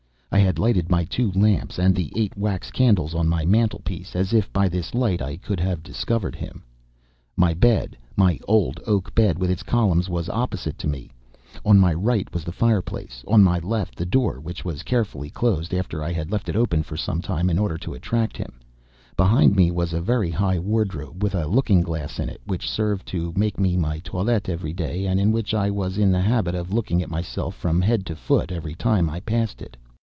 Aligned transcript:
I 0.33 0.39
had 0.39 0.57
lighted 0.59 0.89
my 0.89 1.03
two 1.03 1.29
lamps 1.33 1.77
and 1.77 1.93
the 1.93 2.11
eight 2.15 2.35
wax 2.37 2.71
candles 2.71 3.13
on 3.13 3.27
my 3.27 3.43
mantelpiece, 3.45 4.15
as 4.15 4.31
if 4.33 4.51
by 4.53 4.69
this 4.69 4.95
light 4.95 5.21
I 5.21 5.35
could 5.35 5.59
have 5.59 5.83
discovered 5.83 6.35
him. 6.35 6.63
My 7.35 7.53
bed, 7.53 7.97
my 8.15 8.39
old 8.47 8.79
oak 8.87 9.13
bed 9.13 9.37
with 9.37 9.51
its 9.51 9.61
columns, 9.61 10.07
was 10.09 10.29
opposite 10.29 10.77
to 10.79 10.87
me; 10.87 11.11
on 11.65 11.77
my 11.79 11.93
right 11.93 12.33
was 12.33 12.45
the 12.45 12.53
fireplace; 12.53 13.25
on 13.27 13.43
my 13.43 13.59
left 13.59 13.95
the 13.97 14.05
door 14.05 14.39
which 14.39 14.63
was 14.63 14.83
carefully 14.83 15.29
closed, 15.29 15.73
after 15.73 16.01
I 16.01 16.13
had 16.13 16.31
left 16.31 16.47
it 16.47 16.55
open 16.55 16.81
for 16.81 16.95
some 16.95 17.21
time, 17.21 17.49
in 17.49 17.59
order 17.59 17.77
to 17.79 17.93
attract 17.93 18.37
him; 18.37 18.53
behind 19.17 19.53
me 19.55 19.69
was 19.69 19.91
a 19.91 20.01
very 20.01 20.31
high 20.31 20.59
wardrobe 20.59 21.21
with 21.21 21.35
a 21.35 21.45
looking 21.45 21.81
glass 21.81 22.19
in 22.19 22.29
it, 22.29 22.41
which 22.45 22.69
served 22.69 23.05
me 23.07 23.11
to 23.19 23.33
make 23.37 23.59
my 23.59 23.99
toilet 23.99 24.47
every 24.47 24.73
day, 24.73 25.05
and 25.05 25.19
in 25.19 25.33
which 25.33 25.53
I 25.53 25.69
was 25.69 25.97
in 25.97 26.09
the 26.09 26.21
habit 26.21 26.55
of 26.55 26.73
looking 26.73 27.03
at 27.03 27.09
myself 27.11 27.53
from 27.53 27.81
head 27.81 28.05
to 28.05 28.15
foot 28.15 28.49
every 28.51 28.73
time 28.75 29.09
I 29.09 29.19
passed 29.19 29.61
it. 29.61 29.75